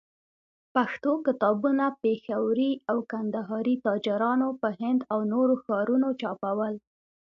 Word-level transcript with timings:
پښتو 0.75 1.11
کتابونه، 1.25 1.85
پېښوري 2.03 2.71
او 2.91 2.97
کندهاري 3.11 3.75
تاجرانو 3.87 4.49
په 4.61 4.69
هند 4.79 5.01
او 5.13 5.19
نورو 5.33 5.53
ښارو 5.63 5.95
چاپول. 6.21 6.73